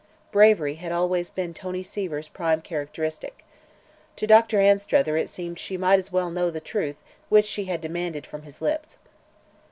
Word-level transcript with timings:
Bravery 0.31 0.73
had 0.77 0.91
always 0.91 1.29
been 1.29 1.53
Tony 1.53 1.83
Seaver's 1.83 2.27
prime 2.27 2.63
characteristic. 2.63 3.45
To 4.15 4.25
Doctor 4.25 4.59
Anstruther 4.59 5.15
it 5.15 5.29
seemed 5.29 5.57
that 5.57 5.61
she 5.61 5.77
might 5.77 5.99
as 5.99 6.11
well 6.11 6.31
know 6.31 6.49
the 6.49 6.59
truth 6.59 7.03
which 7.29 7.45
she 7.45 7.65
had 7.65 7.81
demanded 7.81 8.25
from 8.25 8.41
his 8.41 8.61
lips. 8.63 8.97